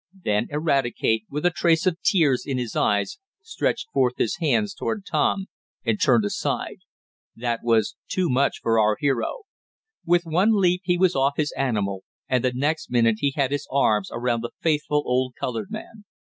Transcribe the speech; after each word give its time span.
Then 0.23 0.47
Eradicate, 0.49 1.25
with 1.29 1.45
a 1.45 1.51
trace 1.51 1.85
of 1.85 2.01
tears 2.01 2.43
in 2.43 2.57
his 2.57 2.75
eyes, 2.75 3.19
stretched 3.43 3.85
forth 3.93 4.17
his 4.17 4.37
hands 4.37 4.73
toward 4.73 5.05
Tom, 5.05 5.45
and 5.85 6.01
turned 6.01 6.25
aside. 6.25 6.77
That 7.35 7.59
was 7.61 7.95
too 8.07 8.27
much 8.27 8.57
for 8.63 8.79
our 8.79 8.97
hero. 8.99 9.43
With 10.03 10.23
one 10.25 10.59
leap 10.59 10.81
he 10.85 10.97
was 10.97 11.15
off 11.15 11.33
his 11.37 11.53
animal, 11.55 12.03
and 12.27 12.43
the 12.43 12.51
next 12.51 12.89
minute 12.89 13.17
he 13.19 13.33
had 13.35 13.51
his 13.51 13.67
arms 13.69 14.09
around 14.11 14.41
the 14.41 14.55
faithful 14.63 15.03
old 15.05 15.35
colored 15.39 15.69
man. 15.69 16.03